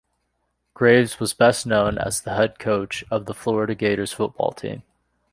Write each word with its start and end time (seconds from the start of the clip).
Graves 0.73 1.19
was 1.19 1.35
best 1.35 1.67
known 1.67 1.99
as 1.99 2.21
the 2.21 2.33
head 2.33 2.57
coach 2.57 3.03
of 3.11 3.27
the 3.27 3.35
Florida 3.35 3.75
Gators 3.75 4.11
football 4.13 4.51
team. 4.51 4.81